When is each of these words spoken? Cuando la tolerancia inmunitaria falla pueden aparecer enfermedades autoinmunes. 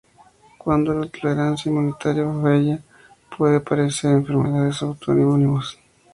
Cuando 0.57 0.95
la 0.95 1.05
tolerancia 1.09 1.69
inmunitaria 1.69 2.25
falla 2.41 2.79
pueden 3.37 3.57
aparecer 3.61 4.09
enfermedades 4.11 4.81
autoinmunes. 4.81 5.77